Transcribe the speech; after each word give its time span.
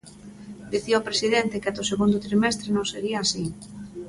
Dicía 0.71 0.99
o 1.01 1.07
presidente 1.09 1.59
que 1.61 1.69
ata 1.71 1.83
o 1.85 1.89
segundo 1.91 2.23
trimestre 2.27 2.67
non 2.75 2.85
sería 2.91 3.17
así. 3.21 3.45